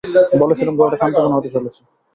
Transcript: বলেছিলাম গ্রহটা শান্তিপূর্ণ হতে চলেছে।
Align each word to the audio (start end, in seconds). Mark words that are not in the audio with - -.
বলেছিলাম 0.41 0.73
গ্রহটা 0.77 0.97
শান্তিপূর্ণ 1.01 1.33
হতে 1.37 1.49
চলেছে। 1.55 1.81